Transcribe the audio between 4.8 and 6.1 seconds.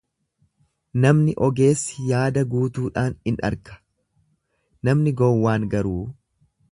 namni gowwaan garuu,